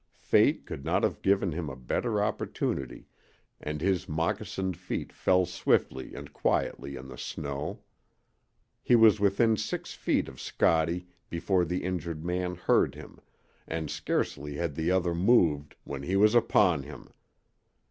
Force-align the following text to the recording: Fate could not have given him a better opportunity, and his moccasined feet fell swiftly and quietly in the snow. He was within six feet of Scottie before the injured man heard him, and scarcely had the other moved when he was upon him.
Fate 0.17 0.65
could 0.65 0.83
not 0.83 1.03
have 1.03 1.21
given 1.21 1.51
him 1.51 1.69
a 1.69 1.75
better 1.75 2.23
opportunity, 2.23 3.05
and 3.59 3.81
his 3.81 4.09
moccasined 4.09 4.75
feet 4.75 5.13
fell 5.13 5.45
swiftly 5.45 6.15
and 6.15 6.33
quietly 6.33 6.95
in 6.95 7.07
the 7.07 7.19
snow. 7.19 7.83
He 8.81 8.95
was 8.95 9.19
within 9.19 9.57
six 9.57 9.93
feet 9.93 10.27
of 10.27 10.41
Scottie 10.41 11.05
before 11.29 11.65
the 11.65 11.83
injured 11.83 12.25
man 12.25 12.55
heard 12.55 12.95
him, 12.95 13.19
and 13.67 13.91
scarcely 13.91 14.55
had 14.55 14.73
the 14.73 14.89
other 14.89 15.13
moved 15.13 15.75
when 15.83 16.01
he 16.01 16.15
was 16.15 16.33
upon 16.33 16.81
him. 16.81 17.11